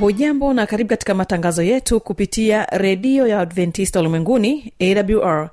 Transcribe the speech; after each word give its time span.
hujambo 0.00 0.52
na 0.52 0.66
karibu 0.66 0.88
katika 0.90 1.14
matangazo 1.14 1.62
yetu 1.62 2.00
kupitia 2.00 2.64
redio 2.64 3.26
ya 3.26 3.40
adventista 3.40 4.00
ulimwenguni 4.00 4.72
awr 4.80 5.50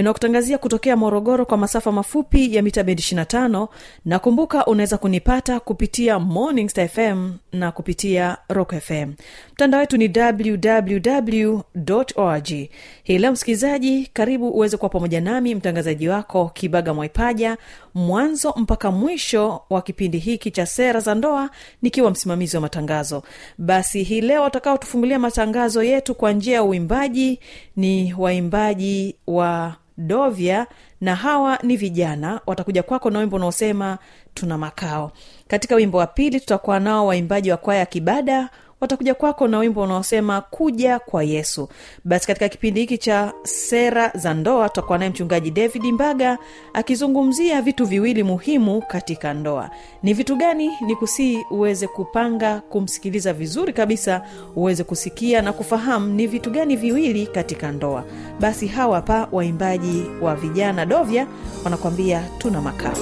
inayokutangazia 0.00 0.58
kutokea 0.58 0.96
morogoro 0.96 1.46
kwa 1.46 1.56
masafa 1.56 1.92
mafupi 1.92 2.54
ya 2.56 2.62
mita 2.62 2.84
bendi 2.84 3.02
25 3.02 3.68
na 4.04 4.18
kumbuka 4.18 4.66
unaweza 4.66 4.98
kunipata 4.98 5.60
kupitia 5.60 6.18
morning 6.18 6.68
star 6.68 6.88
fm 6.88 7.32
na 7.52 7.72
kupitia 7.72 8.36
rock 8.48 8.74
fm 8.80 9.12
mtandao 9.52 9.80
wetu 9.80 9.96
ni 9.96 10.12
www 10.18 11.60
org. 12.16 12.48
Hii 13.02 13.18
leo 13.18 13.32
msikilizaji 13.32 14.10
karibu 14.12 14.48
uweze 14.48 14.76
kuwa 14.76 14.88
pamoja 14.88 15.20
nami 15.20 15.54
mtangazaji 15.54 16.08
wako 16.08 16.50
kibaga 16.54 16.94
mwaipaja 16.94 17.56
mwanzo 17.94 18.54
mpaka 18.56 18.90
mwisho 18.90 19.62
wa 19.70 19.82
kipindi 19.82 20.18
hiki 20.18 20.50
cha 20.50 20.66
sera 20.66 21.00
za 21.00 21.14
ndoa 21.14 21.50
nikiwa 21.82 22.10
msimamizi 22.10 22.56
wa 22.56 22.60
matangazo. 22.62 23.22
Basi 23.58 24.02
hii 24.02 24.20
leo 24.20 24.42
watakaotufungulia 24.42 25.18
matangazo 25.18 25.82
yetu 25.82 26.14
kwa 26.14 26.32
njia 26.32 26.54
ya 26.54 26.62
uimbaji 26.62 27.40
ni 27.76 28.14
waimbaji 28.18 29.16
wa 29.26 29.74
dovya 29.98 30.66
na 31.00 31.14
hawa 31.14 31.58
ni 31.62 31.76
vijana. 31.76 32.40
Watakuja 32.46 32.82
kwako 32.82 33.10
na 33.10 33.18
wimbo 33.18 33.36
unaosema 33.36 33.98
tuna 34.34 34.58
makao. 34.58 35.12
Katika 35.48 35.74
wimbo 35.74 35.98
wa 35.98 36.06
pili 36.06 36.40
tutakuwa 36.40 36.80
nao 36.80 37.06
waimbaji 37.06 37.50
wa 37.50 37.56
kwaya 37.56 37.86
kibada 37.86 38.48
watakuja 38.80 39.14
kwako 39.14 39.48
na 39.48 39.58
wimbo 39.58 39.82
unaosema 39.82 40.40
kuja 40.40 40.98
kwa 40.98 41.24
yesu. 41.24 41.68
Basi 42.04 42.26
katika 42.26 42.48
kipindi 42.48 42.80
hiki 42.80 42.98
cha 42.98 43.32
sera 43.42 44.10
za 44.14 44.34
ndoa 44.34 44.68
tutakuwa 44.68 44.98
naye 44.98 45.10
mchungaji 45.10 45.50
david 45.50 45.84
mbaga 45.84 46.38
akizungumzia 46.74 47.62
vitu 47.62 47.86
viwili 47.86 48.22
muhimu 48.22 48.82
katika 48.82 49.34
ndoa. 49.34 49.70
Ni 50.02 50.14
vitu 50.14 50.36
gani? 50.36 50.70
Ni 50.86 50.96
kusii 50.96 51.38
uweze 51.50 51.86
kupanga 51.86 52.60
kumsikiliza 52.60 53.32
vizuri 53.32 53.72
kabisa 53.72 54.22
uweze 54.56 54.84
kusikia 54.84 55.42
na 55.42 55.52
kufahamu 55.52 56.06
ni 56.14 56.26
vitu 56.26 56.50
gani 56.50 56.76
viwili 56.76 57.26
katika 57.26 57.72
ndoa. 57.72 58.04
Basi 58.40 58.66
hawa 58.66 58.96
hapa 58.96 59.28
waimbaji 59.32 60.04
wa 60.22 60.34
vijana 60.34 60.86
dovya 60.86 61.26
wanakwambia 61.64 62.22
tuna 62.38 62.60
makao 62.60 62.96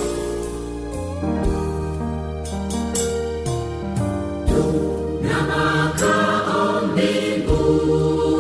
Baba 6.00 6.82
mbinguni. 6.87 8.34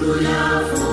Glória 0.00 0.89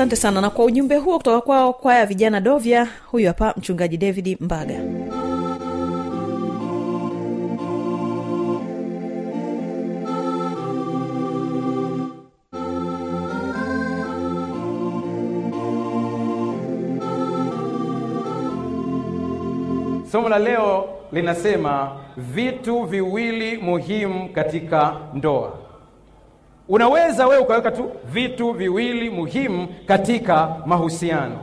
asante 0.00 0.16
sana. 0.16 0.40
Na 0.40 0.50
kwa 0.50 0.64
ujumbe 0.64 0.96
huo 0.96 1.16
kutoka 1.16 1.40
kwao 1.40 1.72
kwaya 1.72 2.06
vijana 2.06 2.40
dovya 2.40 2.88
huyu 3.06 3.26
hapa 3.26 3.54
mchungaji 3.56 3.96
david 3.96 4.36
mbaga. 4.40 4.80
Somo 20.12 20.28
la 20.28 20.38
leo 20.38 20.88
linasema 21.12 21.96
vitu 22.16 22.82
viwili 22.84 23.56
muhimu 23.58 24.28
katika 24.28 24.96
ndoa 25.14 25.59
unaweza 26.70 27.26
wewe 27.26 27.42
ukaweka 27.42 27.70
tu 27.70 27.90
vitu 28.12 28.52
viwili 28.52 29.10
muhimu 29.10 29.68
katika 29.86 30.56
mahusiano. 30.66 31.38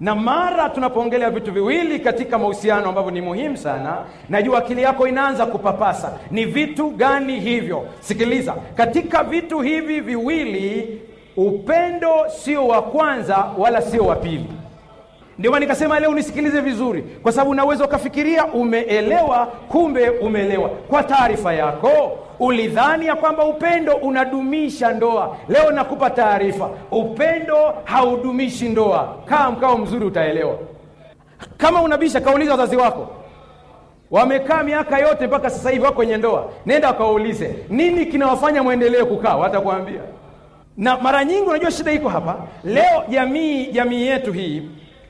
Na 0.00 0.14
mara 0.14 0.68
tunapoongelea 0.68 1.30
vitu 1.30 1.52
viwili 1.52 1.98
katika 2.00 2.38
mahusiano 2.38 2.88
ambavyo 2.88 3.10
ni 3.10 3.20
muhimu 3.20 3.56
sana 3.56 3.96
najua 4.28 4.58
akili 4.58 4.82
yako 4.82 5.08
inaanza 5.08 5.46
kupapasa. 5.46 6.12
Ni 6.30 6.44
vitu 6.44 6.90
gani 6.90 7.40
hivyo? 7.40 7.86
Sikiliza. 8.00 8.54
Katika 8.74 9.24
vitu 9.24 9.60
hivi 9.60 10.00
viwili 10.00 11.00
upendo 11.36 12.10
sio 12.28 12.66
wa 12.66 12.82
kwanza 12.82 13.44
wala 13.58 13.82
sio 13.82 14.06
wa 14.06 14.16
pili 14.16 14.46
ndio 15.38 15.50
maana 15.50 15.60
nikasema 15.64 16.00
leo 16.00 16.10
unisikilize 16.10 16.60
vizuri 16.60 17.02
kwa 17.22 17.32
sababu 17.32 17.50
unaweza 17.50 17.84
ukafikiria 17.84 18.46
umeelewa 18.46 19.46
kumbe 19.46 20.08
umeelewa. 20.10 20.68
Kwa 20.68 21.02
taarifa 21.02 21.52
yako 21.54 22.18
ulidhani 22.38 23.06
ya 23.06 23.16
kwamba 23.16 23.44
upendo 23.44 23.94
unadumisha 23.94 24.92
ndoa. 24.92 25.36
Leo 25.48 25.70
nakupa 25.70 26.10
taarifa 26.10 26.70
upendo 26.90 27.56
haudumishi 27.84 28.68
ndoa. 28.68 29.16
Kaa 29.24 29.50
mkao 29.50 29.78
mzuri 29.78 30.04
utaelewa. 30.06 30.58
Kama 31.56 31.82
unabisha 31.82 32.20
kauliza 32.20 32.50
wazazi 32.50 32.76
wako. 32.76 33.08
Wamekaa 34.10 34.62
miaka 34.62 34.98
yote 34.98 35.26
mpaka 35.26 35.50
sasa 35.50 35.70
hivi 35.70 35.82
wako 35.84 35.96
kwenye 35.96 36.16
ndoa. 36.16 36.48
Nenda 36.66 36.88
wakawaulize 36.88 37.54
nini 37.68 38.06
kinawafanya 38.06 38.62
mwendelee 38.62 39.04
kukaa? 39.04 39.36
Watakuambia 39.36 40.00
na 40.76 40.98
mara 40.98 41.24
nyingi 41.24 41.48
unajua 41.48 41.70
shida 41.70 41.92
iko 41.92 42.08
hapa. 42.08 42.36
Leo 42.64 43.04
jamii 43.08 43.66
jamii 43.66 44.06
yetu 44.06 44.32
hii 44.32 44.62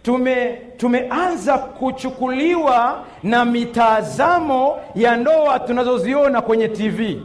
tume 0.06 0.58
tumeanza 0.76 1.58
kuchukuliwa 1.58 3.04
na 3.22 3.44
mitazamo 3.44 4.78
ya 4.94 5.16
ndoa 5.16 5.58
tunazoziona 5.58 6.42
kwenye 6.42 6.68
tv 6.68 7.22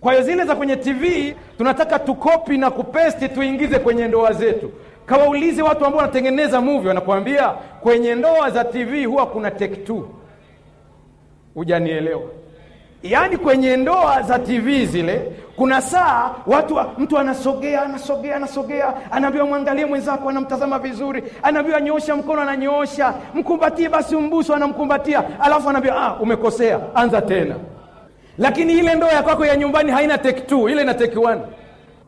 kwa 0.00 0.12
hiyo 0.12 0.24
zile 0.24 0.44
za 0.44 0.56
kwenye 0.56 0.76
tv 0.76 1.34
tunataka 1.58 1.98
tukopi 1.98 2.58
na 2.58 2.70
kupesti 2.70 3.28
tuingize 3.28 3.78
kwenye 3.78 4.08
ndoa 4.08 4.32
zetu. 4.32 4.70
Kawaulize 5.06 5.62
watu 5.62 5.84
ambao 5.84 6.00
wanatengeneza 6.00 6.60
movie 6.60 6.88
wanakuambia 6.88 7.48
kwenye 7.80 8.14
ndoa 8.14 8.50
za 8.50 8.64
tv 8.64 9.04
huwa 9.04 9.26
kuna 9.26 9.50
take 9.50 9.76
two. 9.76 10.08
Hujanielewa 11.54 12.22
yaani 13.04 13.36
kwenye 13.36 13.76
ndoa 13.76 14.22
za 14.22 14.38
tv 14.38 14.86
zile 14.86 15.32
kuna 15.56 15.80
saa 15.82 16.30
watu 16.46 16.76
mtu 16.98 17.18
anasogea 17.18 17.82
anasogea 17.82 18.36
anasogea 18.36 18.94
anaambiwa 19.12 19.46
mwangalie 19.46 19.84
mwenzako 19.86 20.28
anamtazama 20.28 20.78
vizuri 20.78 21.22
anaambiwa 21.42 21.80
nyoosha 21.80 22.16
mkono 22.16 22.42
ananyoosha. 22.42 23.14
Mkumbatie 23.34 23.88
basi 23.88 24.16
umbuso 24.16 24.54
anamkumbatia. 24.54 25.22
Alafu 25.40 25.68
anaambiwa 25.68 25.96
ah, 26.06 26.14
umekosea 26.20 26.80
anza 26.94 27.22
tena. 27.22 27.54
Lakini 28.38 28.72
ile 28.72 28.94
ndoa 28.94 29.12
ya 29.12 29.22
kwako 29.22 29.46
ya 29.46 29.56
nyumbani 29.56 29.90
haina 29.92 30.18
take 30.18 30.40
two 30.40 30.68
ile 30.68 30.82
ina 30.82 30.94
take 30.94 31.18
one. 31.18 31.40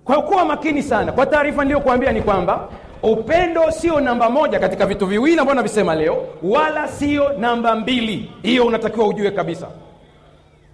Kwa 0.05 0.23
kuwa 0.23 0.45
makini 0.45 0.83
sana 0.83 1.13
kwa 1.13 1.27
taarifa 1.27 1.63
niliyokuambia 1.63 2.13
ni 2.13 2.23
kwamba 2.23 2.69
upendo 3.03 3.71
sio 3.71 4.01
namba 4.01 4.31
moja 4.31 4.59
katika 4.59 4.87
vitu 4.87 5.07
viwili 5.07 5.39
ambavyo 5.39 5.55
navisema 5.55 5.95
leo 5.95 6.27
wala 6.43 6.89
sio 6.89 7.33
namba 7.39 7.75
mbili. 7.77 8.31
Hiyo 8.43 8.67
unatakiwa 8.67 9.09
ujue 9.09 9.31
kabisa 9.31 9.67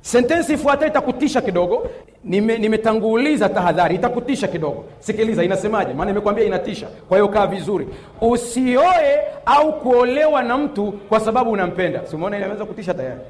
sentensi 0.03 0.53
ifuatayo 0.53 0.91
itakutisha 0.91 1.41
kidogo. 1.41 1.87
Nime- 2.25 2.59
nimetanguliza 2.59 3.49
tahadhari 3.49 3.95
itakutisha 3.95 4.49
kidogo. 4.49 4.85
Sikiliza 4.99 5.45
inasemaje? 5.45 5.93
Maana 5.95 6.11
imekwambia 6.11 6.45
inatisha. 6.45 6.87
Kwa 7.09 7.17
hiyo 7.19 7.29
kaa 7.29 7.47
vizuri. 7.47 7.89
Usioe 8.21 9.21
au 9.47 9.73
kuolewa 9.81 10.43
na 10.43 10.59
mtu 10.59 10.93
kwa 11.09 11.21
sababu 11.21 11.51
unampenda. 11.51 12.07
Simuona 12.07 12.37
inaweza 12.37 12.65
kutisha 12.65 12.95
tayari? 12.95 13.21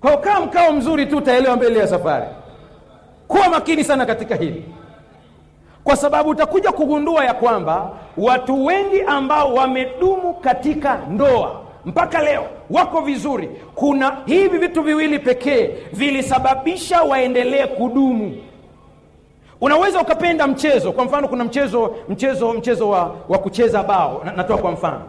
Kwa 0.00 0.16
kaa 0.16 0.40
mkao 0.40 0.72
mzuri 0.72 1.06
tu 1.06 1.16
utaelewa 1.16 1.56
mbele 1.56 1.78
ya 1.78 1.86
safari. 1.86 2.26
Kuwa 3.28 3.48
makini 3.48 3.84
sana 3.84 4.06
katika 4.06 4.34
hili. 4.36 4.64
Kwa 5.84 5.96
sababu 5.96 6.30
utakuja 6.30 6.72
kugundua 6.72 7.24
ya 7.24 7.34
kwamba 7.34 7.90
watu 8.16 8.64
wengi 8.64 9.02
ambao 9.02 9.54
wamedumu 9.54 10.34
katika 10.34 10.96
ndoa 11.10 11.60
mpaka 11.84 12.22
leo 12.22 12.44
wako 12.70 13.00
vizuri. 13.00 13.50
Kuna 13.74 14.16
hivi 14.26 14.58
vitu 14.58 14.82
viwili 14.82 15.18
pekee 15.18 15.70
vilisababisha 15.92 17.02
waendelee 17.02 17.66
kudumu. 17.66 18.36
Unaweza 19.60 20.00
ukapenda 20.00 20.46
mchezo. 20.46 20.92
Kwa 20.92 21.04
mfano 21.04 21.28
kuna 21.28 21.44
mchezo 21.44 21.96
mchezo 22.08 22.52
mchezo 22.52 22.88
wa, 22.90 23.16
wa 23.28 23.38
kucheza 23.38 23.82
bao. 23.82 24.22
Natoa 24.36 24.58
kwa 24.58 24.70
mfano. 24.72 25.02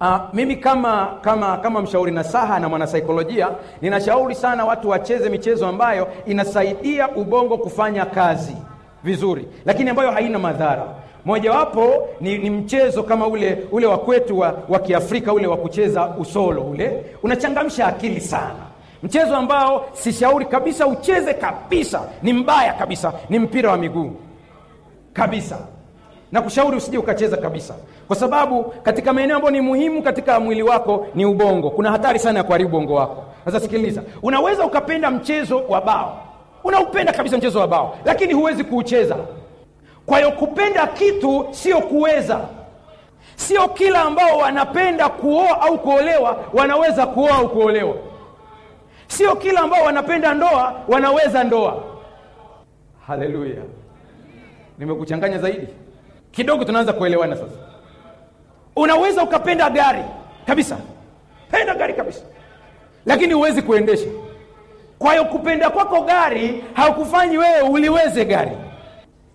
Uh, 0.00 0.16
mimi 0.32 0.56
kama 0.56 1.06
kama 1.20 1.56
kama 1.58 1.82
mshauri 1.82 2.12
nasaha 2.12 2.58
na 2.60 2.68
mwanasaikolojia 2.68 3.48
ninashauri 3.82 4.34
sana 4.34 4.64
watu 4.64 4.88
wacheze 4.88 5.28
michezo 5.28 5.66
ambayo 5.66 6.08
inasaidia 6.26 7.08
ubongo 7.08 7.58
kufanya 7.58 8.04
kazi 8.04 8.56
vizuri 9.04 9.48
lakini 9.64 9.90
ambayo 9.90 10.10
haina 10.10 10.38
madhara 10.38 10.84
mojawapo 11.24 12.08
ni, 12.20 12.38
ni 12.38 12.50
mchezo 12.50 13.02
kama 13.02 13.26
ule 13.26 13.58
ule 13.72 13.86
wa 13.86 13.98
kwetu 13.98 14.38
wa, 14.38 14.78
kiafrika 14.78 15.32
ule 15.32 15.46
wa 15.46 15.56
kucheza 15.56 16.14
usolo 16.18 16.62
ule 16.62 17.04
unachangamsha 17.22 17.86
akili 17.86 18.20
sana. 18.20 18.54
Mchezo 19.02 19.36
ambao 19.36 19.84
sishauri 19.92 20.44
kabisa 20.44 20.86
ucheze 20.86 21.34
kabisa 21.34 22.02
ni 22.22 22.32
mbaya 22.32 22.72
kabisa 22.72 23.12
ni 23.30 23.38
mpira 23.38 23.70
wa 23.70 23.76
miguu. 23.76 24.10
Kabisa. 25.12 25.58
Na 26.32 26.42
kushauri 26.42 26.76
usije 26.76 26.98
ukacheza 26.98 27.36
kabisa. 27.36 27.74
Kwa 28.06 28.16
sababu 28.16 28.64
katika 28.64 29.12
maeneo 29.12 29.36
ambayo 29.36 29.52
ni 29.52 29.60
muhimu 29.60 30.02
katika 30.02 30.40
mwili 30.40 30.62
wako 30.62 31.06
ni 31.14 31.24
ubongo. 31.26 31.70
Kuna 31.70 31.90
hatari 31.90 32.18
sana 32.18 32.38
ya 32.38 32.44
kuharibu 32.44 32.76
ubongo 32.76 32.94
wako. 32.94 33.24
Sasa 33.44 33.60
sikiliza. 33.60 34.02
Unaweza 34.22 34.66
ukapenda 34.66 35.10
mchezo 35.10 35.62
wa 35.68 35.80
bao. 35.80 36.18
Unaupenda 36.64 37.12
kabisa 37.12 37.36
mchezo 37.36 37.60
wa 37.60 37.68
bao. 37.68 37.96
Lakini 38.04 38.32
huwezi 38.34 38.64
kuucheza 38.64 39.16
kwa 40.06 40.18
hiyo 40.18 40.30
kupenda 40.32 40.86
kitu 40.86 41.46
sio 41.50 41.80
kuweza. 41.80 42.40
Sio 43.36 43.68
kila 43.68 44.02
ambao 44.02 44.38
wanapenda 44.38 45.08
kuoa 45.08 45.60
au 45.62 45.78
kuolewa 45.78 46.44
wanaweza 46.52 47.06
kuoa 47.06 47.34
au 47.36 47.48
kuolewa. 47.48 47.94
Sio 49.06 49.36
kila 49.36 49.60
ambao 49.60 49.84
wanapenda 49.84 50.34
ndoa 50.34 50.74
wanaweza 50.88 51.44
ndoa. 51.44 51.82
Haleluya. 53.06 53.62
Nimekuchanganya 54.78 55.38
zaidi. 55.38 55.66
Kidogo 56.30 56.64
tunaanza 56.64 56.92
kuelewana 56.92 57.36
sasa. 57.36 57.56
Unaweza 58.76 59.22
ukapenda 59.22 59.70
gari 59.70 60.02
kabisa. 60.46 60.76
Penda 61.50 61.74
gari 61.74 61.94
kabisa. 61.94 62.20
Lakini 63.06 63.34
huwezi 63.34 63.62
kuendesha. 63.62 64.06
Kwa 64.98 65.10
hiyo 65.12 65.24
kupenda 65.24 65.70
kwako 65.70 66.00
gari 66.00 66.64
haukufanyi 66.74 67.38
wewe 67.38 67.60
uliweze 67.60 68.24
gari 68.24 68.50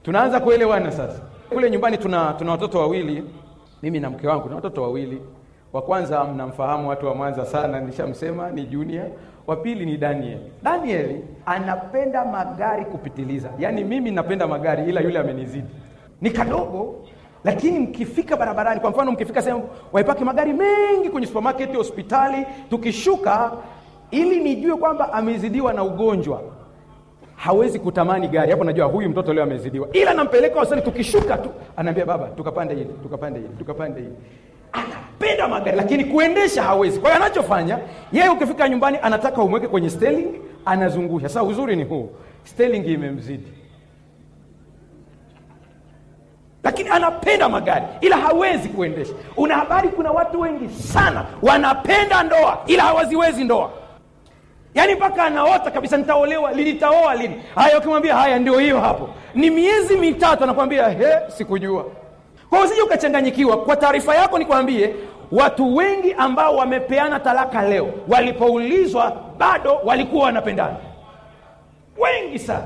tunaanza 0.07 0.39
kuelewana 0.39 0.91
sasa. 0.91 1.19
Kule 1.49 1.71
nyumbani 1.71 1.97
tuna 1.97 2.33
tuna 2.37 2.51
watoto 2.51 2.79
wawili 2.79 3.23
mimi 3.83 3.99
na 3.99 4.09
mke 4.09 4.27
wangu 4.27 4.49
na 4.49 4.55
watoto 4.55 4.81
wawili. 4.81 5.21
Wa 5.73 5.81
kwanza 5.81 6.23
mnamfahamu 6.23 6.89
watu 6.89 7.05
wa 7.07 7.15
mwanza 7.15 7.45
sana 7.45 7.79
nishamsema 7.79 8.49
ni 8.51 8.63
junior. 8.65 9.05
Wa 9.47 9.55
pili 9.55 9.85
ni 9.85 9.97
daniel. 9.97 10.37
Daniel 10.63 11.21
anapenda 11.45 12.25
magari 12.25 12.85
kupitiliza. 12.85 13.49
Yaani 13.59 13.83
mimi 13.83 14.11
napenda 14.11 14.47
magari 14.47 14.89
ila 14.89 15.01
yule 15.01 15.19
amenizidi. 15.19 15.67
Ni 16.21 16.29
kadogo 16.31 16.95
lakini 17.43 17.79
mkifika 17.79 18.37
barabarani 18.37 18.79
kwa 18.79 18.89
mfano 18.89 19.11
mkifika 19.11 19.41
sehemu 19.41 19.69
waipaki 19.91 20.23
magari 20.23 20.53
mengi 20.53 21.09
kwenye 21.09 21.27
supermarket 21.27 21.75
hospitali 21.75 22.45
tukishuka 22.69 23.51
ili 24.11 24.39
nijue 24.39 24.75
kwamba 24.77 25.13
amezidiwa 25.13 25.73
na 25.73 25.83
ugonjwa 25.83 26.41
hawezi 27.37 27.79
kutamani 27.79 28.27
gari. 28.27 28.51
Hapo 28.51 28.63
najua 28.63 28.85
huyu 28.85 29.09
mtoto 29.09 29.33
leo 29.33 29.43
amezidiwa. 29.43 29.87
Ila 29.93 30.13
nampeleka 30.13 30.59
wasani, 30.59 30.81
tukishuka 30.81 31.37
tu 31.37 31.49
anaambia 31.77 32.05
baba 32.05 32.27
tukapande 32.27 32.73
hili 32.73 32.89
tukapande 33.03 33.39
hili 33.39 33.51
tukapande 33.57 33.99
hili. 34.01 34.13
Anapenda 34.71 35.47
magari 35.47 35.77
lakini 35.77 36.05
kuendesha 36.05 36.63
hawezi. 36.63 36.99
Kwa 36.99 37.09
hiyo 37.11 37.23
anachofanya 37.23 37.79
yeye 38.11 38.29
ukifika 38.29 38.69
nyumbani 38.69 38.97
anataka 39.01 39.41
umweke 39.41 39.67
kwenye 39.67 39.89
steling 39.89 40.27
anazungusha. 40.65 41.27
Sasa 41.29 41.43
uzuri 41.43 41.75
ni 41.75 41.83
huu 41.83 42.09
steling 42.43 42.93
imemzidi. 42.93 43.47
Lakini 46.63 46.89
anapenda 46.89 47.49
magari 47.49 47.85
ila 48.01 48.17
hawezi 48.17 48.69
kuendesha. 48.69 49.13
Una 49.37 49.55
habari 49.55 49.89
kuna 49.89 50.11
watu 50.11 50.39
wengi 50.41 50.69
sana 50.69 51.25
wanapenda 51.41 52.23
ndoa 52.23 52.57
ila 52.67 52.83
hawaziwezi 52.83 53.43
ndoa 53.43 53.71
yaani 54.75 54.95
mpaka 54.95 55.23
anaota 55.23 55.71
kabisa 55.71 55.97
nitaolewa 55.97 56.51
lini 56.51 56.73
nitaoa 56.73 57.15
lini? 57.15 57.41
Haya 57.55 57.77
ukimwambia 57.77 58.15
haya 58.15 58.39
ndio 58.39 58.59
hiyo 58.59 58.79
hapo. 58.79 59.09
Ni 59.35 59.49
miezi 59.49 59.97
mitatu 59.97 60.43
anakwambia 60.43 60.89
he 60.89 61.07
sikujua. 61.27 61.85
Kwa 62.49 62.61
usije 62.61 62.81
ukachanganyikiwa. 62.81 63.57
Kwa 63.57 63.75
taarifa 63.75 64.15
yako 64.15 64.37
nikwambie 64.39 64.95
watu 65.31 65.75
wengi 65.75 66.13
ambao 66.13 66.55
wamepeana 66.55 67.19
talaka 67.19 67.61
leo 67.61 67.89
walipoulizwa 68.07 69.17
bado 69.37 69.79
walikuwa 69.83 70.23
wanapendana. 70.25 70.75
Wengi 71.97 72.39
sana. 72.39 72.65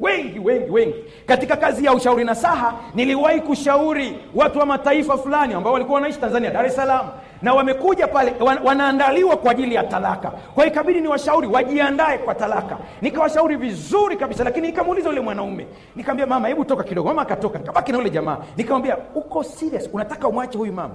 Wengi 0.00 0.38
wengi 0.38 0.70
wengi. 0.70 0.94
Katika 1.26 1.56
kazi 1.56 1.84
ya 1.84 1.92
ushauri 1.92 2.24
na 2.24 2.34
saha 2.34 2.74
niliwahi 2.94 3.40
kushauri 3.40 4.18
watu 4.34 4.58
wa 4.58 4.66
mataifa 4.66 5.18
fulani 5.18 5.54
ambao 5.54 5.72
walikuwa 5.72 5.94
wanaishi 5.94 6.18
tanzania 6.20 6.50
dar 6.50 6.66
es 6.66 6.76
salaam 6.76 7.06
na 7.42 7.54
wamekuja 7.54 8.06
pale 8.08 8.34
wan, 8.40 8.58
wanaandaliwa 8.64 9.36
kwa 9.36 9.50
ajili 9.50 9.74
ya 9.74 9.82
talaka. 9.84 10.30
Kwa 10.30 10.64
hiyo 10.64 10.74
ikabidi 10.74 11.00
ni 11.00 11.08
washauri 11.08 11.46
wajiandae 11.46 12.18
kwa 12.18 12.34
talaka. 12.34 12.78
Nikawashauri 13.02 13.56
vizuri 13.56 14.16
kabisa 14.16 14.44
lakini 14.44 14.66
nikamuuliza 14.66 15.08
yule 15.08 15.20
mwanaume. 15.20 15.66
Nikamwambia 15.96 16.26
mama 16.26 16.48
hebu 16.48 16.64
toka 16.64 16.82
kidogo. 16.84 17.08
Mama 17.08 17.22
akatoka 17.22 17.58
nikabaki 17.58 17.92
na 17.92 17.98
yule 17.98 18.10
jamaa. 18.10 18.38
Nikamwambia 18.56 18.96
uko 19.14 19.42
serious? 19.44 19.90
Unataka 19.92 20.28
umwache 20.28 20.58
huyu 20.58 20.72
mama? 20.72 20.94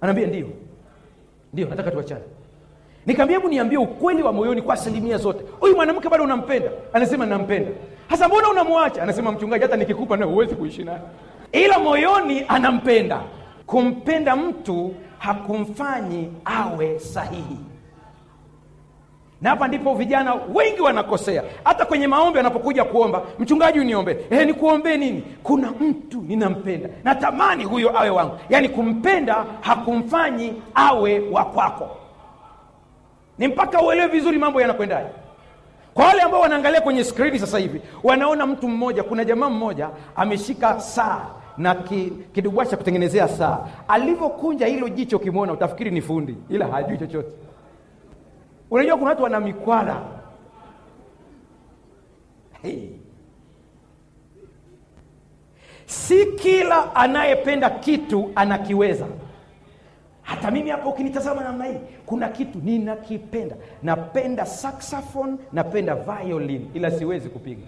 Anaambia 0.00 0.26
ndio. 0.26 0.46
Ndio 1.52 1.68
nataka 1.68 1.90
tuachane. 1.90 2.20
Nikamwambia 3.06 3.36
hebu 3.38 3.48
niambie 3.48 3.78
ukweli 3.78 4.22
wa 4.22 4.32
moyoni 4.32 4.62
kwa 4.62 4.74
asilimia 4.74 5.16
zote. 5.16 5.44
Huyu 5.60 5.76
mwanamke 5.76 6.08
bado 6.08 6.24
unampenda? 6.24 6.70
Anasema 6.92 7.26
nampenda. 7.26 7.70
Hasa 8.08 8.28
mbona 8.28 8.48
unamwacha? 8.50 9.02
Anasema 9.02 9.32
mchungaji 9.32 9.62
hata 9.62 9.76
nikikupa 9.76 10.16
naye 10.16 10.30
huwezi 10.32 10.54
kuishi 10.54 10.84
naye. 10.84 10.98
Ila 11.52 11.78
moyoni 11.78 12.44
anampenda. 12.48 13.20
Kumpenda 13.66 14.36
mtu 14.36 14.94
hakumfanyi 15.18 16.32
awe 16.44 16.98
sahihi. 16.98 17.58
Na 19.42 19.50
hapa 19.50 19.68
ndipo 19.68 19.94
vijana 19.94 20.34
wengi 20.54 20.80
wanakosea. 20.80 21.42
Hata 21.64 21.84
kwenye 21.84 22.06
maombi 22.06 22.36
wanapokuja 22.36 22.84
kuomba 22.84 23.22
mchungaji 23.38 23.80
uniombee 23.80 24.16
e, 24.30 24.44
nikuombee 24.44 24.96
nini? 24.96 25.22
Kuna 25.42 25.70
mtu 25.70 26.20
ninampenda. 26.20 26.88
Natamani 27.04 27.64
huyo 27.64 27.98
awe 27.98 28.10
wangu. 28.10 28.38
Yaani 28.48 28.68
kumpenda 28.68 29.44
hakumfanyi 29.60 30.62
awe 30.74 31.28
wa 31.32 31.44
kwako. 31.44 31.96
Ni 33.38 33.48
mpaka 33.48 33.82
uelewe 33.82 34.08
vizuri 34.08 34.38
mambo 34.38 34.60
yanakwendaje. 34.60 35.08
Kwa 35.94 36.06
wale 36.06 36.22
ambao 36.22 36.40
wanaangalia 36.40 36.80
kwenye 36.80 37.04
skrini 37.04 37.38
sasa 37.38 37.58
hivi 37.58 37.80
wanaona 38.02 38.46
mtu 38.46 38.68
mmoja 38.68 39.02
kuna 39.02 39.24
jamaa 39.24 39.50
mmoja 39.50 39.88
ameshika 40.16 40.80
saa 40.80 41.26
na 41.58 41.74
ki, 41.74 42.12
kidubwa 42.32 42.66
cha 42.66 42.76
kutengenezea 42.76 43.28
saa. 43.28 43.66
Alivyokunja 43.88 44.66
hilo 44.66 44.88
jicho 44.88 45.16
ukimwona 45.16 45.52
utafikiri 45.52 45.90
ni 45.90 46.00
fundi 46.02 46.36
ila 46.48 46.66
hajui 46.66 46.98
chochote. 46.98 47.32
Unajua 48.70 48.96
kuna 48.96 49.10
watu 49.10 49.22
wana 49.22 49.40
mikwala. 49.40 50.02
Hey. 52.62 52.88
si 55.86 56.26
kila 56.26 56.94
anayependa 56.94 57.70
kitu 57.70 58.30
anakiweza. 58.34 59.06
Hata 60.22 60.50
mimi 60.50 60.70
hapo 60.70 60.90
ukinitazama 60.90 61.42
namna 61.44 61.64
hii 61.64 61.78
kuna 62.06 62.28
kitu 62.28 62.58
ninakipenda. 62.64 63.56
Napenda 63.82 64.46
saxophone 64.46 65.36
napenda 65.52 65.94
violin 65.94 66.70
ila 66.74 66.90
siwezi 66.90 67.28
kupiga 67.28 67.66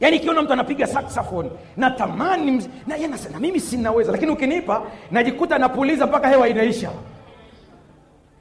yaani 0.00 0.16
ikiona 0.16 0.42
mtu 0.42 0.52
anapiga 0.52 0.86
saxophone 0.86 1.50
natamani 1.76 2.50
mz... 2.52 2.68
na, 2.86 2.96
na 3.32 3.40
mimi 3.40 3.60
sinaweza. 3.60 4.12
Lakini 4.12 4.30
ukinipa 4.30 4.82
najikuta 5.10 5.58
napuliza 5.58 6.06
mpaka 6.06 6.28
hewa 6.28 6.48
inaisha. 6.48 6.90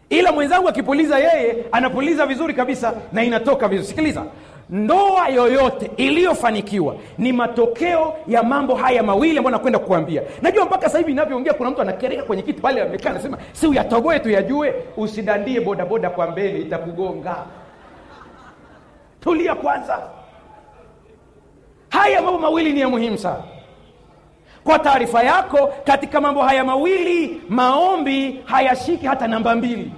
Ila 0.10 0.32
mwenzangu 0.32 0.70
akipuliza 0.70 1.20
yeye 1.20 1.66
anapuliza 1.72 2.26
vizuri 2.26 2.54
kabisa 2.54 2.94
na 3.14 3.24
inatoka 3.24 3.68
vizuri. 3.68 3.88
Sikiliza 3.88 4.24
ndoa 4.70 5.28
yoyote 5.28 5.92
iliyofanikiwa 5.98 6.96
ni 7.18 7.34
matokeo 7.34 8.14
ya 8.28 8.44
mambo 8.44 8.76
haya 8.76 9.04
mawili 9.04 9.38
ambayo 9.38 9.52
nakwenda 9.58 9.80
kukuambia. 9.80 10.22
Najua 10.42 10.66
mpaka 10.66 10.82
sasa 10.86 10.98
hivi 10.98 11.12
inavyoongea 11.12 11.54
kuna 11.54 11.70
mtu 11.70 11.82
anakereka 11.82 12.24
kwenye 12.24 12.42
kiti 12.44 12.62
pale 12.62 12.82
amekaa 12.82 13.10
anasema 13.10 13.38
si 13.54 13.68
uyatogoe 13.68 14.20
tuyajue 14.20 14.74
usidandie 14.98 15.60
bodaboda 15.60 16.10
kwa 16.10 16.28
mbele 16.32 16.60
itakugonga. 16.60 17.36
Tulia 19.22 19.56
kwanza 19.56 20.00
haya 21.96 22.22
mambo 22.22 22.40
mawili 22.40 22.74
ni 22.74 22.80
ya 22.80 22.90
muhimu 22.90 23.18
sana. 23.18 23.44
Kwa 24.64 24.80
taarifa 24.80 25.24
yako 25.24 25.74
katika 25.84 26.22
mambo 26.22 26.42
haya 26.42 26.64
mawili 26.64 27.42
maombi 27.50 28.42
hayashiki 28.46 29.06
hata 29.06 29.28
namba 29.28 29.56
mbili. 29.56 29.92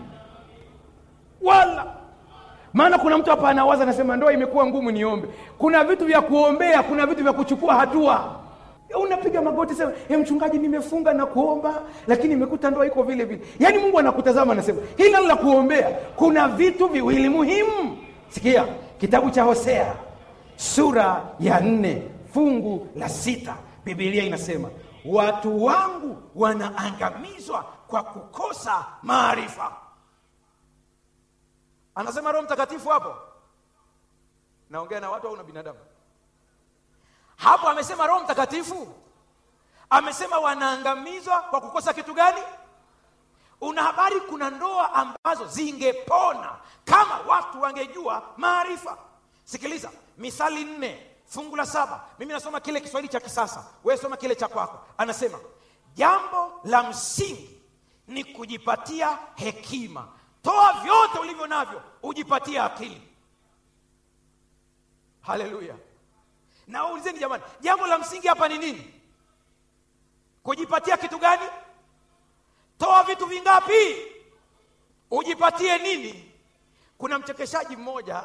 Wala. 1.41 1.85
Maana 2.73 2.97
kuna 2.97 3.17
mtu 3.17 3.29
hapa 3.29 3.49
anawaza 3.49 3.83
anasema 3.83 4.17
ndoa 4.17 4.33
imekuwa 4.33 4.65
ngumu 4.67 4.91
niombe. 4.91 5.27
Kuna 5.57 5.83
vitu 5.83 6.05
vya 6.05 6.21
kuombea 6.21 6.83
kuna 6.83 7.05
vitu 7.05 7.23
vya 7.23 7.33
kuchukua 7.33 7.75
hatua. 7.75 8.35
Unapiga 9.03 9.41
magoti 9.41 9.73
sema 9.75 9.91
e 10.09 10.17
mchungaji 10.17 10.57
nimefunga 10.57 11.13
na 11.13 11.25
kuomba 11.25 11.81
lakini 12.07 12.33
imekuta 12.33 12.71
ndoa 12.71 12.85
iko 12.87 13.03
vile 13.03 13.23
vile. 13.25 13.41
Yaani 13.59 13.77
mungu 13.77 13.99
anakutazama 13.99 14.53
anasema 14.53 14.81
hili 14.97 15.11
la 15.27 15.35
kuombea 15.35 15.89
kuna 16.15 16.47
vitu 16.47 16.87
viwili 16.87 17.29
muhimu. 17.29 17.97
Sikia 18.29 18.65
kitabu 18.99 19.29
cha 19.29 19.43
hosea 19.43 19.93
sura 20.57 21.35
ya 21.39 21.59
nne 21.59 22.11
fungu 22.33 22.89
la 22.95 23.09
sita. 23.09 23.57
Bibilia 23.85 24.23
inasema 24.23 24.69
watu 25.05 25.63
wangu 25.65 26.23
wanaangamizwa 26.35 27.63
kwa 27.87 28.03
kukosa 28.03 28.85
maarifa. 29.03 29.75
Anasema 31.95 32.31
roho 32.31 32.43
mtakatifu 32.43 32.89
hapo? 32.89 33.15
Naongea 34.69 34.99
na 34.99 35.09
watu 35.09 35.27
au 35.27 35.37
na 35.37 35.43
binadamu? 35.43 35.79
Hapo 37.35 37.69
amesema 37.69 38.07
roho 38.07 38.23
mtakatifu? 38.23 38.87
Amesema 39.89 40.39
wanaangamizwa 40.39 41.41
kwa 41.41 41.61
kukosa 41.61 41.93
kitu 41.93 42.13
gani? 42.13 42.41
Una 43.61 43.83
habari 43.83 44.19
kuna 44.21 44.49
ndoa 44.49 44.93
ambazo 44.93 45.47
zingepona 45.47 46.55
kama 46.85 47.19
watu 47.27 47.61
wangejua 47.61 48.23
maarifa. 48.37 48.97
Sikiliza 49.43 49.91
misali 50.17 50.63
nne 50.65 51.11
fungu 51.25 51.55
la 51.55 51.65
saba. 51.65 52.05
Mimi 52.19 52.33
nasoma 52.33 52.59
kile 52.59 52.81
kiswahili 52.81 53.11
cha 53.13 53.19
kisasa. 53.19 53.65
Wewe 53.83 53.99
soma 54.01 54.17
kile 54.17 54.35
cha 54.35 54.47
kwako. 54.47 54.85
Anasema 54.97 55.39
jambo 55.95 56.61
la 56.63 56.83
msingi 56.83 57.59
ni 58.07 58.23
kujipatia 58.23 59.19
hekima. 59.35 60.07
Toa 60.43 60.73
vyote 60.73 61.19
ulivyo 61.19 61.47
navyo 61.47 61.81
ujipatie 62.03 62.59
akili. 62.61 63.01
Haleluya. 65.21 65.75
Na 66.67 66.85
ulizeni 66.87 67.19
jamani 67.19 67.43
jambo 67.61 67.87
la 67.87 67.97
msingi 67.97 68.27
hapa 68.27 68.47
ni 68.47 68.57
nini? 68.57 68.93
Kujipatia 70.43 70.97
kitu 70.97 71.19
gani? 71.19 71.43
Toa 72.77 73.03
vitu 73.03 73.25
vingapi? 73.25 73.95
Ujipatie 75.11 75.77
nini? 75.77 76.31
Kuna 76.97 77.19
mchekeshaji 77.19 77.75
mmoja 77.75 78.23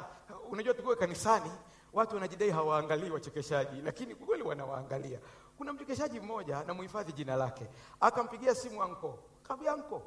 unajua 0.50 0.74
tukiwe 0.74 0.96
kanisani 0.96 1.50
watu 1.92 2.14
wanajidai 2.14 2.50
hawaangalii 2.50 3.10
wachekeshaji 3.10 3.80
lakini 3.82 4.14
kweli 4.14 4.42
wanawaangalia. 4.42 5.18
Kuna 5.58 5.72
mchekeshaji 5.72 6.20
mmoja 6.20 6.64
na 6.64 6.74
muhifadhi 6.74 7.12
jina 7.12 7.36
lake. 7.36 7.66
Akampigia 8.00 8.54
simu 8.54 8.82
anko. 8.82 9.18
Kaambia 9.42 9.72
anko 9.72 10.02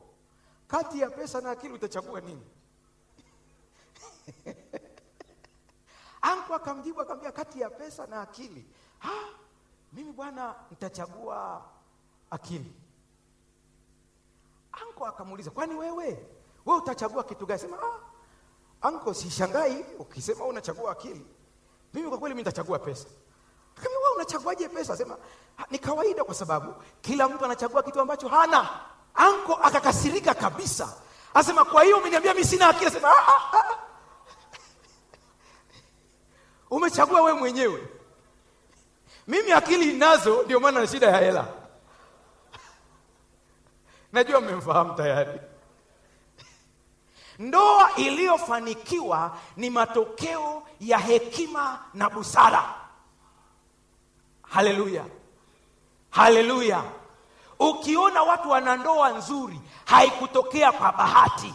kati 0.67 0.99
ya 0.99 1.09
pesa 1.09 1.41
na 1.41 1.51
akili 1.51 1.73
utachagua 1.73 2.21
nini? 2.21 2.47
Anko 6.21 6.55
akamjibu 6.55 7.01
akamwambia 7.01 7.31
kati 7.31 7.61
ya 7.61 7.69
pesa 7.69 8.07
na 8.07 8.21
akili. 8.21 8.65
Ha, 8.99 9.11
mimi 9.93 10.11
bwana 10.11 10.55
nitachagua 10.71 11.65
akili. 12.29 12.73
Anko 14.71 15.05
akamuuliza 15.05 15.51
kwani 15.51 15.75
wewe? 15.75 16.05
Wewe 16.65 16.79
utachagua 16.79 17.23
kitu 17.23 17.45
gani? 17.45 17.59
Sema 17.61 17.77
ah, 17.83 17.99
anko 18.87 19.13
sishangai. 19.13 19.85
Ukisema 19.99 20.45
unachagua 20.45 20.91
akili 20.91 21.25
mimi 21.95 22.09
kwa 22.09 22.17
kweli 22.17 22.35
mi 22.35 22.41
nitachagua 22.41 22.79
pesa. 22.79 23.07
Kama 23.75 23.97
wewe 23.97 24.15
unachaguaje 24.15 24.69
pesa? 24.69 24.97
Sema 24.97 25.17
ni 25.71 25.79
kawaida 25.79 26.23
kwa 26.23 26.35
sababu 26.35 26.73
kila 27.01 27.29
mtu 27.29 27.45
anachagua 27.45 27.83
kitu 27.83 27.99
ambacho 27.99 28.27
hana. 28.27 28.69
Anko 29.15 29.53
akakasirika 29.53 30.33
kabisa. 30.33 30.93
Asema 31.33 31.65
kwa 31.65 31.83
hiyo 31.83 31.97
umeniambia 31.97 32.33
mi 32.33 32.43
sina 32.43 32.67
akili. 32.67 32.91
Sema 32.91 33.07
ah, 33.09 33.27
ah, 33.27 33.57
ah. 33.57 33.77
umechagua 36.75 37.21
wewe 37.21 37.37
mwenyewe. 37.39 37.87
Mimi 39.27 39.51
akili 39.51 39.93
nazo 39.93 40.43
ndio 40.43 40.59
maana 40.59 40.79
na 40.79 40.87
shida 40.87 41.07
ya 41.07 41.17
hela. 41.17 41.47
Najua 44.13 44.41
mmemfahamu 44.41 44.93
tayari 44.93 45.39
ndoa 47.39 47.95
iliyofanikiwa 47.95 49.37
ni 49.57 49.69
matokeo 49.69 50.63
ya 50.79 50.97
hekima 50.97 51.79
na 51.93 52.09
busara. 52.09 52.63
Haleluya. 54.41 55.05
Haleluya. 56.09 56.83
Ukiona 57.59 58.23
watu 58.23 58.49
wana 58.49 58.77
ndoa 58.77 59.09
nzuri 59.09 59.59
haikutokea 59.85 60.71
kwa 60.71 60.91
bahati. 60.91 61.53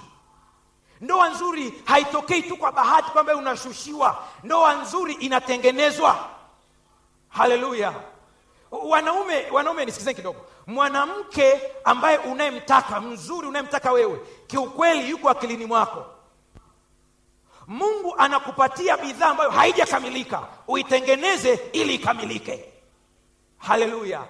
Ndoa 1.01 1.29
nzuri 1.29 1.83
haitokei 1.85 2.43
tu 2.43 2.57
kwa 2.57 2.73
bahati 2.73 3.11
kwamba 3.11 3.37
unashushiwa. 3.37 4.25
Ndoa 4.43 4.75
nzuri 4.75 5.13
inatengenezwa. 5.15 6.29
Haleluya. 7.29 7.95
Wanaume 8.71 9.51
wanaume 9.51 9.85
nisikizeni 9.85 10.17
kidogo. 10.17 10.41
Mwanamke 10.67 11.61
ambaye 11.85 12.19
unayemtaka 12.19 13.01
mzuri 13.01 13.47
unayemtaka 13.47 13.93
wewe 13.93 14.21
kiukweli 14.51 15.11
yuko 15.11 15.29
akilini 15.31 15.67
mwako. 15.67 16.07
Mungu 17.67 18.15
anakupatia 18.19 18.97
bidhaa 18.97 19.29
ambayo 19.31 19.51
haijakamilika 19.51 20.47
uitengeneze 20.69 21.61
ili 21.73 21.95
ikamilike. 21.95 22.73
Haleluya. 23.59 24.25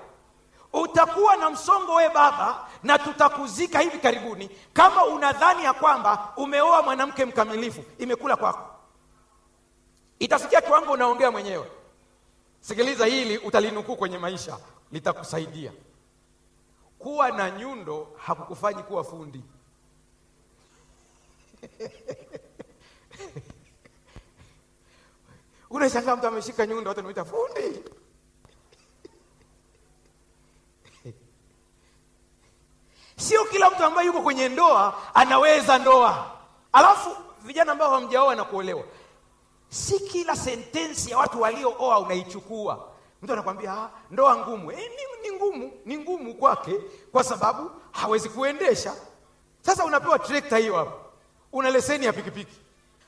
Utakuwa 0.73 1.37
na 1.37 1.51
msongo 1.51 1.95
we 1.95 2.09
baba 2.09 2.69
na 2.83 2.99
tutakuzika 2.99 3.79
hivi 3.81 3.99
karibuni 3.99 4.51
kama 4.73 5.05
unadhani 5.05 5.65
ya 5.65 5.73
kwamba 5.73 6.33
umeoa 6.37 6.83
mwanamke 6.83 7.25
mkamilifu 7.25 7.85
imekula 7.99 8.37
kwako. 8.37 8.71
Itafikia 10.19 10.61
kiwango 10.61 10.93
unaongea 10.93 11.31
mwenyewe. 11.31 11.71
Sikiliza 12.61 13.07
hili 13.07 13.39
utalinukuu 13.39 13.97
kwenye 13.97 14.19
maisha 14.19 14.57
litakusaidia. 14.93 15.73
Kuwa 16.99 17.31
na 17.31 17.51
nyundo 17.51 18.09
hakukufanyi 18.27 18.83
kuwa 18.83 19.05
fundi 19.05 19.43
unashangaa 25.71 26.17
mtu 26.17 26.27
ameshika 26.27 26.67
nyundo 26.67 26.89
watu 26.89 27.01
wanaita 27.01 27.25
fundi. 27.25 27.83
Sio 33.17 33.45
kila 33.45 33.71
mtu 33.71 33.85
ambaye 33.85 34.07
yuko 34.07 34.23
kwenye 34.23 34.49
ndoa 34.49 35.15
anaweza 35.15 35.79
ndoa. 35.79 36.31
Alafu 36.73 37.11
vijana 37.43 37.73
ambao 37.73 37.91
hamjaoa 37.91 38.35
na 38.35 38.45
kuolewa 38.45 38.85
si 39.69 40.01
kila 40.01 40.37
sentensi 40.37 41.11
ya 41.11 41.19
watu 41.19 41.41
waliooa 41.41 41.99
unaichukua. 41.99 42.89
Mtu 43.23 43.33
anakwambia 43.33 43.73
"Ah, 43.73 43.91
ndoa 44.11 44.37
ngumu. 44.37 44.73
E, 44.73 44.77
ni, 44.77 45.31
ni 45.31 45.37
ngumu 45.37 45.73
ni 45.85 45.99
ngumu 45.99 46.35
kwake 46.35 46.75
kwa 47.13 47.25
sababu 47.25 47.71
hawezi 47.93 48.29
kuendesha. 48.29 48.95
Sasa 49.63 49.85
unapewa 49.85 50.19
trekta 50.19 50.57
hiyo 50.57 50.77
hapo 50.77 51.10
una 51.53 51.71
leseni 51.71 52.07
ya 52.07 52.13
pikipiki. 52.13 52.57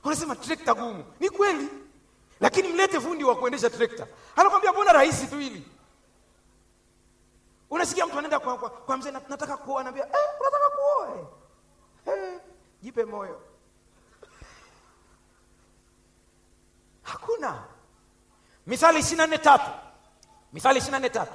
Unasema 0.04 0.36
trekta 0.36 0.74
gumu. 0.74 1.04
Ni 1.20 1.30
kweli. 1.30 1.68
Lakini 2.40 2.68
mlete 2.68 3.00
fundi 3.00 3.24
wa 3.24 3.36
kuendesha 3.36 3.70
trekta. 3.70 4.06
Anakwambia 4.36 4.72
mbona 4.72 4.92
rahisi 4.92 5.26
tu 5.26 5.38
hili? 5.38 5.68
Unasikia 7.70 8.06
mtu 8.06 8.18
anaenda 8.18 8.38
kwa, 8.40 8.58
kwa, 8.58 8.70
kwa 8.70 8.96
mzee 8.96 9.10
nataka 9.10 9.56
kuoa. 9.56 9.80
Anaambia 9.80 10.04
eh, 10.06 10.40
unataka 10.40 10.70
kuoa? 10.76 11.28
Eh? 12.16 12.40
jipe 12.82 13.04
moyo. 13.04 13.40
Hakuna. 17.02 17.62
Mithali 18.66 18.98
ishiri 18.98 19.16
na 19.16 19.26
nne 19.26 19.38
tatu. 19.38 19.70
Mithali 20.52 20.78
ishiri 20.78 20.92
na 20.92 20.98
nne 20.98 21.08
tatu. 21.10 21.32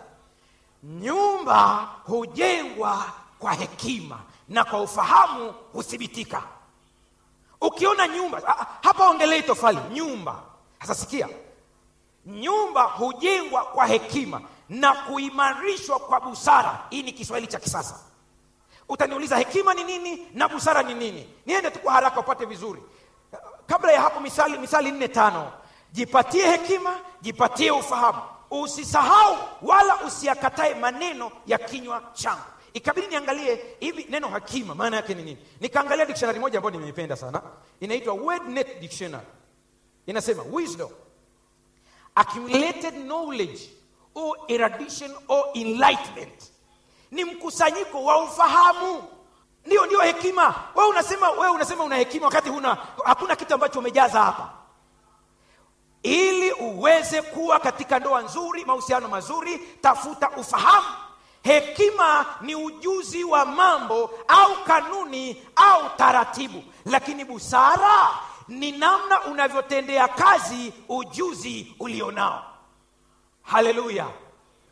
Nyumba 0.84 1.90
hujengwa 2.04 3.12
kwa 3.40 3.54
hekima 3.54 4.20
na 4.50 4.64
kwa 4.64 4.82
ufahamu 4.82 5.52
huthibitika 5.74 6.44
ukiona 7.62 8.08
nyumba 8.08 8.42
ah, 8.48 8.60
ah, 8.62 8.68
hapa 8.84 9.10
ongelei 9.10 9.44
tofali 9.44 9.80
nyumba. 9.92 10.36
Sasa 10.82 10.96
sikia 10.96 11.28
nyumba 12.26 12.84
hujengwa 12.84 13.66
kwa 13.66 13.86
hekima 13.88 14.42
na 14.70 14.94
kuimarishwa 14.94 16.00
kwa 16.00 16.20
busara. 16.22 16.80
Hii 16.90 17.04
ni 17.04 17.12
kiswahili 17.12 17.48
cha 17.48 17.60
kisasa. 17.60 17.96
Utaniuliza 18.90 19.38
hekima 19.38 19.74
ni 19.74 19.84
nini 19.84 20.28
na 20.34 20.48
busara 20.48 20.84
ni 20.84 20.94
nini? 20.94 21.30
Niende 21.46 21.72
tu 21.72 21.80
kwa 21.80 21.94
haraka 21.94 22.20
upate 22.20 22.46
vizuri. 22.46 22.82
Kabla 23.68 23.92
ya 23.92 24.02
hapo 24.02 24.20
misali 24.20 24.58
misali 24.58 24.92
nne 24.92 25.08
tano. 25.08 25.52
Jipatie 25.92 26.48
hekima 26.52 26.96
jipatie 27.22 27.72
ufahamu. 27.72 28.22
Usisahau 28.52 29.38
wala 29.62 29.96
usiakatae 30.02 30.74
maneno 30.74 31.32
ya 31.46 31.58
kinywa 31.58 32.02
changu 32.14 32.42
ikabidi 32.78 33.08
niangalie 33.08 33.76
hivi 33.80 34.06
neno 34.10 34.28
hakima 34.28 34.76
maana 34.76 34.96
yake 34.96 35.14
ni 35.14 35.24
nini? 35.24 35.38
Nikaangalia 35.60 36.06
dictionary 36.06 36.40
moja 36.40 36.60
ambayo 36.60 36.76
nimeipenda 36.76 37.16
sana. 37.16 37.42
Inaitwa 37.80 38.14
wordnet 38.14 38.80
dictionary. 38.80 39.28
Inasema 40.06 40.44
wisdom 40.52 40.90
accumulated 42.16 42.94
knowledge 42.94 43.60
or 44.16 44.38
erudition 44.48 45.12
or 45.28 45.46
enlightenment. 45.54 46.44
Ni 47.12 47.24
mkusanyiko 47.26 48.04
wa 48.04 48.24
ufahamu. 48.24 49.04
Ndio 49.66 49.86
ndio 49.86 50.00
hekima. 50.02 50.56
Wewe 50.76 50.90
unasema 50.90 51.30
wewe 51.32 51.50
unasema 51.50 51.84
una 51.84 51.96
hekima 51.96 52.26
wakati 52.26 52.50
huna 52.50 52.78
hakuna 53.06 53.36
kitu 53.36 53.54
ambacho 53.54 53.80
umejaza 53.80 54.20
hapa. 54.24 54.54
Ili 56.04 56.52
uweze 56.52 57.22
kuwa 57.22 57.60
katika 57.60 58.00
ndoa 58.00 58.22
nzuri 58.22 58.66
mahusiano 58.66 59.08
mazuri 59.08 59.60
tafuta 59.82 60.30
ufahamu 60.30 60.88
hekima 61.48 62.26
ni 62.42 62.56
ujuzi 62.56 63.24
wa 63.24 63.46
mambo 63.46 64.10
au 64.28 64.56
kanuni 64.68 65.44
au 65.56 65.90
taratibu. 65.98 66.64
Lakini 66.86 67.26
busara 67.26 68.10
ni 68.48 68.72
namna 68.72 69.22
unavyotendea 69.22 70.08
kazi 70.08 70.74
ujuzi 70.90 71.76
ulionao. 71.80 72.44
Haleluya. 73.44 74.06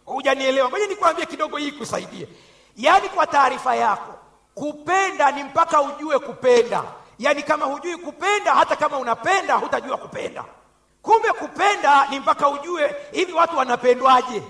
Hujanielewa? 0.06 0.70
Ngoja 0.70 0.88
nikuambie 0.88 1.26
kidogo 1.26 1.58
hii 1.58 1.72
kusaidie 1.72 2.28
yaani 2.78 3.10
kwa 3.10 3.28
taarifa 3.28 3.76
yako 3.76 4.14
kupenda 4.56 5.32
ni 5.32 5.44
mpaka 5.44 5.82
ujue 5.82 6.20
kupenda. 6.20 6.84
Yaani 7.20 7.44
kama 7.44 7.66
hujui 7.66 7.98
kupenda 7.98 8.54
hata 8.56 8.76
kama 8.76 8.98
unapenda 8.98 9.56
hutajua 9.56 9.98
kupenda. 9.98 10.44
Kumbe 11.02 11.30
kupenda 11.30 12.08
ni 12.10 12.20
mpaka 12.20 12.50
ujue 12.50 12.96
hivi 13.12 13.34
watu 13.34 13.58
wanapendwaje 13.58 14.44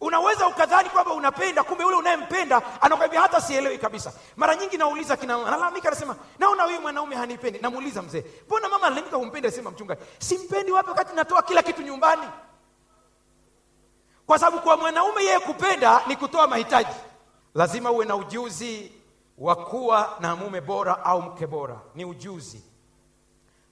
unaweza 0.00 0.48
ukadhani 0.48 0.90
kwamba 0.90 1.12
unapenda 1.14 1.62
kumbe 1.64 1.84
yule 1.84 1.96
unayempenda 1.96 2.62
anakwambia 2.82 3.20
hata 3.20 3.40
sielewi 3.40 3.78
kabisa. 3.78 4.12
Mara 4.36 4.56
nyingi 4.56 4.76
nauliza 4.76 5.16
kina 5.16 5.34
analalamika 5.34 5.88
anasema 5.88 6.16
naona 6.38 6.62
huyu 6.62 6.80
mwanaume 6.80 7.16
hanipendi. 7.16 7.58
Namuuliza 7.58 8.02
mzee 8.02 8.24
mbona 8.46 8.68
mama 8.68 8.86
alalamika 8.86 9.16
humpende 9.16 9.50
sema 9.50 9.70
mchungaji 9.70 10.00
simpendi 10.18 10.72
wapi 10.72 10.90
wakati 10.90 11.16
natoa 11.16 11.42
kila 11.42 11.62
kitu 11.62 11.82
nyumbani? 11.82 12.22
Kwa 14.26 14.38
sababu 14.38 14.62
kwa 14.62 14.76
mwanaume 14.76 15.22
yeye 15.24 15.38
kupenda 15.38 16.00
ni 16.06 16.16
kutoa 16.16 16.46
mahitaji. 16.46 16.96
Lazima 17.54 17.90
uwe 17.90 18.04
na 18.06 18.16
ujuzi 18.16 18.92
wa 19.38 19.56
kuwa 19.56 20.16
na 20.20 20.36
mume 20.36 20.60
bora 20.60 21.04
au 21.04 21.22
mke 21.22 21.46
bora. 21.46 21.80
Ni 21.94 22.04
ujuzi. 22.04 22.62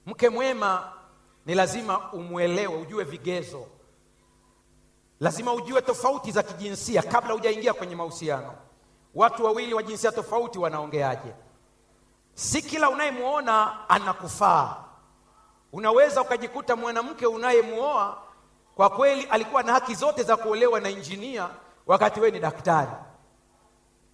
Mke 0.05 0.29
mwema 0.29 0.91
ni 1.45 1.55
lazima 1.55 2.11
umwelewe 2.13 2.75
ujue 2.75 3.03
vigezo 3.03 3.67
lazima 5.19 5.53
ujue 5.53 5.81
tofauti 5.81 6.31
za 6.31 6.43
kijinsia 6.43 7.01
kabla 7.01 7.33
hujaingia 7.33 7.73
kwenye 7.73 7.95
mahusiano. 7.95 8.53
Watu 9.15 9.45
wawili 9.45 9.73
wa 9.73 9.83
jinsia 9.83 10.11
tofauti 10.11 10.59
wanaongeaje? 10.59 11.33
Si 12.33 12.61
kila 12.61 12.89
unayemwona 12.89 13.89
anakufaa. 13.89 14.75
Unaweza 15.73 16.21
ukajikuta 16.21 16.75
mwanamke 16.75 17.25
unayemwoa 17.27 18.17
kwa 18.75 18.89
kweli 18.89 19.23
alikuwa 19.23 19.63
na 19.63 19.73
haki 19.73 19.95
zote 19.95 20.23
za 20.23 20.37
kuolewa 20.37 20.79
na 20.79 20.89
injinia 20.89 21.49
wakati 21.87 22.19
wewe 22.19 22.31
ni 22.31 22.39
daktari. 22.39 22.91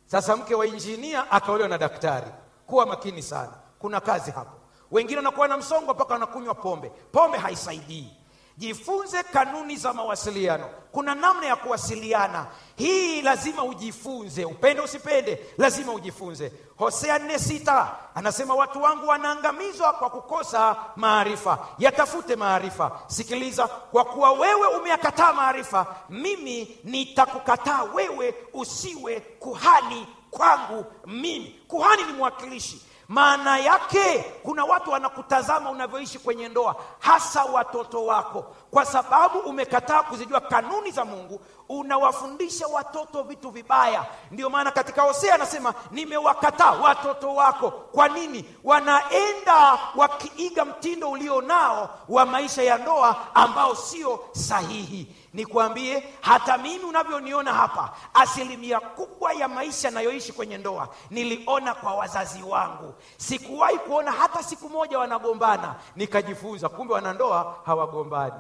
Sasa 0.06 0.36
mke 0.38 0.56
wa 0.56 0.66
injinia 0.68 1.32
akaolewa 1.32 1.70
na 1.70 1.78
daktari. 1.78 2.28
Kuwa 2.68 2.86
makini 2.86 3.22
sana. 3.22 3.54
Kuna 3.80 4.00
kazi 4.00 4.32
hapo. 4.32 4.58
Wengine 4.92 5.18
wanakuwa 5.18 5.48
na 5.48 5.58
msongo 5.58 5.94
mpaka 5.94 6.14
wanakunywa 6.14 6.56
pombe. 6.56 6.90
Pombe 7.12 7.38
haisaidii 7.38 8.14
jifunze 8.58 9.24
kanuni 9.24 9.76
za 9.78 9.94
mawasiliano. 9.94 10.70
Kuna 10.92 11.16
namna 11.16 11.46
ya 11.46 11.56
kuwasiliana. 11.56 12.46
Hii 12.76 13.22
lazima 13.22 13.64
ujifunze. 13.64 14.46
Upende 14.46 14.82
usipende 14.82 15.46
lazima 15.58 15.94
ujifunze. 15.94 16.52
Hosea 16.78 17.20
nne 17.20 17.40
sita. 17.40 17.96
Anasema 18.16 18.54
watu 18.56 18.82
wangu 18.82 19.08
wanaangamizwa 19.08 19.94
kwa 19.94 20.10
kukosa 20.10 20.76
maarifa. 20.96 21.68
Yatafute 21.80 22.36
maarifa. 22.36 23.00
Sikiliza 23.08 23.68
kwa 23.68 24.06
kuwa 24.06 24.32
wewe 24.32 24.68
umeyakataa 24.68 25.34
maarifa 25.34 25.96
mimi 26.10 26.78
nitakukataa 26.84 27.84
wewe 27.84 28.36
usiwe 28.54 29.20
kuhani 29.20 30.08
kwangu 30.32 30.86
mimi. 31.06 31.60
Kuhani 31.68 32.04
ni 32.04 32.14
mwakilishi 32.14 32.82
maana 33.08 33.58
yake 33.58 34.20
kuna 34.44 34.66
watu 34.66 34.92
wanakutazama 34.92 35.70
unavyoishi 35.72 36.20
kwenye 36.20 36.50
ndoa 36.50 36.76
hasa 37.00 37.44
watoto 37.44 38.06
wako 38.06 38.56
kwa 38.74 38.86
sababu 38.86 39.40
umekataa 39.40 40.04
kuzijua 40.04 40.40
kanuni 40.40 40.92
za 40.92 41.06
mungu 41.06 41.42
unawafundisha 41.70 42.68
watoto 42.68 43.24
vitu 43.24 43.50
vibaya. 43.50 44.06
Ndio 44.32 44.50
maana 44.50 44.72
katika 44.72 45.02
hosea 45.02 45.36
anasema 45.36 45.74
nimewakataa 45.92 46.72
watoto 46.72 47.36
wako. 47.36 47.72
Kwa 47.72 48.08
nini? 48.08 48.46
Wanaenda 48.64 49.80
wakiiga 49.96 50.66
mtindo 50.66 51.12
ulio 51.12 51.42
nao 51.42 51.90
wa 52.10 52.26
maisha 52.26 52.64
ya 52.64 52.78
ndoa 52.78 53.36
ambao 53.36 53.76
sio 53.76 54.20
sahihi. 54.32 55.16
Nikwambie 55.34 56.04
hata 56.22 56.58
mimi 56.58 56.84
unavyoniona 56.86 57.54
hapa 57.54 57.90
asilimia 58.14 58.80
kubwa 58.80 59.34
ya 59.34 59.48
maisha 59.48 59.92
nayoishi 59.92 60.34
kwenye 60.34 60.58
ndoa 60.58 60.88
niliona 61.10 61.74
kwa 61.74 61.96
wazazi 61.96 62.44
wangu. 62.44 62.94
Sikuwahi 63.18 63.78
kuona 63.78 64.12
hata 64.12 64.44
siku 64.44 64.70
moja 64.70 65.00
wanagombana. 65.00 65.76
Nikajifunza 65.96 66.70
kumbe 66.70 66.94
wanandoa 66.94 67.56
hawagombani 67.66 68.34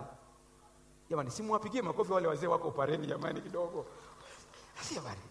jamani 1.13 1.31
simwapigie 1.31 1.81
makofi 1.81 2.11
wale 2.13 2.27
wazee 2.27 2.47
wako 2.47 2.67
upareni 2.67 3.07
jamani 3.07 3.41
kidogo. 3.41 3.85
Jamani 4.95 5.21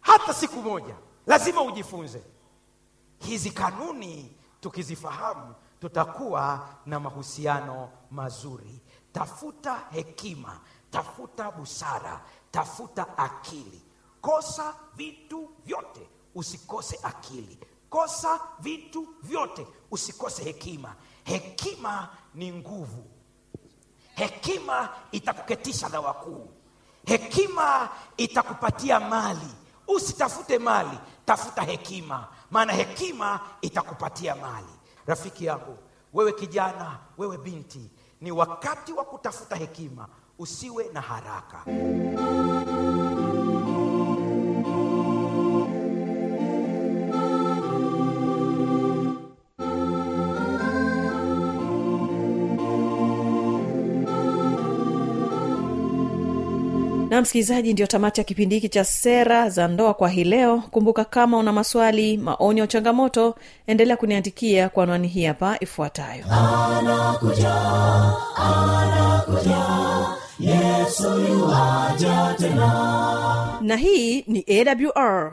hata 0.00 0.34
siku 0.34 0.56
moja 0.62 0.94
lazima 1.26 1.62
ujifunze. 1.62 2.22
Hizi 3.18 3.50
kanuni 3.50 4.36
tukizifahamu 4.60 5.54
tutakuwa 5.80 6.68
na 6.86 7.00
mahusiano 7.00 7.90
mazuri. 8.10 8.80
Tafuta 9.12 9.74
hekima 9.90 10.60
tafuta 10.90 11.50
busara 11.50 12.24
tafuta 12.50 13.18
akili. 13.18 13.82
Kosa 14.20 14.74
vitu 14.96 15.50
vyote 15.64 16.08
usikose 16.34 16.98
akili. 17.02 17.58
Kosa 17.90 18.40
vitu 18.60 19.08
vyote 19.22 19.66
usikose 19.90 20.44
hekima. 20.44 20.94
Hekima 21.24 22.08
ni 22.34 22.52
nguvu 22.52 23.19
hekima 24.20 24.88
itakuketisha 25.12 25.88
na 25.88 26.00
wakuu. 26.00 26.48
Hekima 27.06 27.88
itakupatia 28.16 29.00
mali. 29.00 29.50
Usitafute 29.88 30.58
mali 30.58 30.98
tafuta 31.24 31.62
hekima. 31.62 32.26
Maana 32.50 32.72
hekima 32.72 33.40
itakupatia 33.60 34.34
mali. 34.36 34.66
Rafiki 35.06 35.44
yangu 35.44 35.78
wewe 36.12 36.32
kijana 36.32 36.98
wewe 37.18 37.38
binti 37.38 37.90
ni 38.20 38.32
wakati 38.32 38.92
wa 38.92 39.04
kutafuta 39.04 39.56
hekima. 39.56 40.08
Usiwe 40.38 40.90
na 40.92 41.00
haraka 41.00 41.64
na 57.20 57.22
msikilizaji 57.22 57.72
ndio 57.72 57.86
tamati 57.86 58.20
ya 58.20 58.24
kipindi 58.24 58.54
hiki 58.54 58.68
cha 58.68 58.84
sera 58.84 59.48
za 59.50 59.68
ndoa 59.68 59.94
kwa 59.94 60.08
hii 60.08 60.24
leo. 60.24 60.62
Kumbuka 60.70 61.04
kama 61.04 61.36
una 61.38 61.52
maswali 61.52 62.16
maoni 62.16 62.60
au 62.60 62.66
changamoto 62.66 63.34
endelea 63.66 63.96
kuniandikia 63.96 64.68
kwa 64.68 64.84
anwani 64.84 65.08
hii 65.08 65.24
hapa 65.24 65.56
ifuatayo. 65.60 66.24
Yuaja 71.28 72.34
tena. 72.38 73.58
Na 73.60 73.76
hii 73.76 74.24
ni 74.26 74.44
awr 74.48 75.32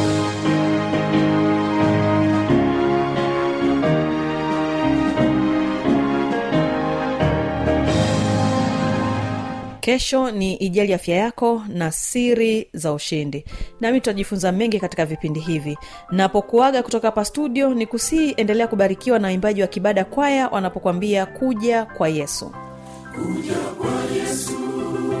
kesho 9.91 10.31
ni 10.31 10.53
ijali 10.55 10.93
afya 10.93 11.15
yako 11.15 11.63
na 11.67 11.91
siri 11.91 12.67
za 12.73 12.93
ushindi. 12.93 13.45
Nami 13.81 13.99
tutajifunza 14.01 14.51
mengi 14.51 14.79
katika 14.79 15.05
vipindi 15.05 15.39
hivi. 15.39 15.77
Napokuaga 16.11 16.83
kutoka 16.83 17.07
hapa 17.07 17.25
studio 17.25 17.73
ni 17.73 17.85
kusii 17.85 18.33
endelea 18.37 18.67
kubarikiwa 18.67 19.19
na 19.19 19.27
waimbaji 19.27 19.61
wa 19.61 19.67
kibada 19.67 20.05
kwaya 20.05 20.47
wanapokwambia 20.47 21.25
kuja 21.25 21.85
kwa 21.85 22.09
yesu. 22.09 22.51
Kuja 23.15 23.53
kwa 23.77 23.91
miaka 23.91 25.20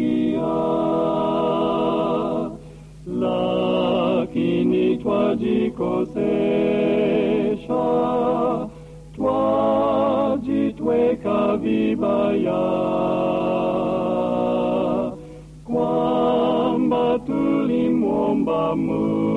asikia 0.00 0.50
lakini 3.20 4.96
twajikosesha, 4.96 6.28
twajitweka 9.16 10.76
vibaya, 11.56 12.62
kwamba 15.64 17.18
tulimwomba 17.26 18.76
Mungu 18.76 19.29